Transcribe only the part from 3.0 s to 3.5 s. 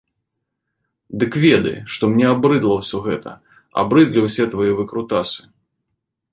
гэта,